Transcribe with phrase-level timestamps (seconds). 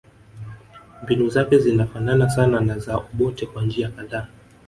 [1.03, 4.27] Mbinu zake zinafanana sana na za Obote kwa njia kadhaa